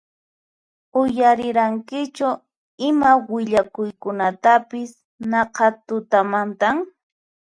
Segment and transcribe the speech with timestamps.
[1.01, 2.29] Uyarirankichu
[2.87, 4.91] ima willakuytapis
[5.31, 6.75] naqha tutamantan?